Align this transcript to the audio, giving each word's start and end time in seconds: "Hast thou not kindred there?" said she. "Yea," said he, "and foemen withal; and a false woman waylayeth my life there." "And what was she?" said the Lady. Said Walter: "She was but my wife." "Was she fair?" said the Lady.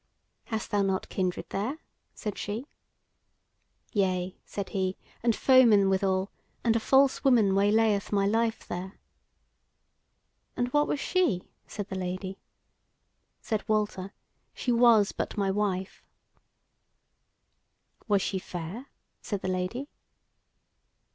"Hast 0.45 0.71
thou 0.71 0.81
not 0.81 1.09
kindred 1.09 1.45
there?" 1.49 1.77
said 2.15 2.35
she. 2.35 2.65
"Yea," 3.93 4.35
said 4.47 4.69
he, 4.69 4.97
"and 5.21 5.35
foemen 5.35 5.89
withal; 5.91 6.31
and 6.63 6.75
a 6.75 6.79
false 6.79 7.23
woman 7.23 7.53
waylayeth 7.53 8.11
my 8.11 8.25
life 8.25 8.67
there." 8.67 8.97
"And 10.57 10.69
what 10.69 10.87
was 10.87 10.99
she?" 10.99 11.43
said 11.67 11.89
the 11.89 11.99
Lady. 11.99 12.39
Said 13.41 13.63
Walter: 13.69 14.11
"She 14.55 14.71
was 14.71 15.11
but 15.11 15.37
my 15.37 15.51
wife." 15.51 16.03
"Was 18.07 18.23
she 18.23 18.39
fair?" 18.39 18.87
said 19.21 19.43
the 19.43 19.47
Lady. 19.49 19.87